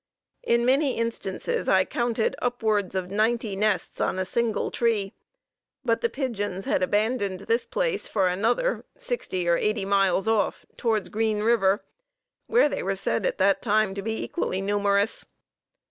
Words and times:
In 0.41 0.65
many 0.65 0.97
instances 0.97 1.69
I 1.69 1.85
counted 1.85 2.35
upwards 2.41 2.95
of 2.95 3.11
ninety 3.11 3.55
nests 3.55 4.01
on 4.01 4.17
a 4.17 4.25
single 4.25 4.71
tree, 4.71 5.13
but 5.85 6.01
the 6.01 6.09
pigeons 6.09 6.65
had 6.65 6.81
abandoned 6.81 7.41
this 7.41 7.67
place 7.67 8.07
for 8.07 8.27
another, 8.27 8.83
sixty 8.97 9.47
or 9.47 9.57
eighty 9.57 9.85
miles 9.85 10.27
off 10.27 10.65
towards 10.75 11.07
Green 11.09 11.41
River, 11.43 11.83
where 12.47 12.67
they 12.67 12.81
were 12.81 12.95
said 12.95 13.27
at 13.27 13.37
that 13.37 13.61
time 13.61 13.93
to 13.93 14.01
be 14.01 14.23
equally 14.23 14.59
numerous. 14.59 15.23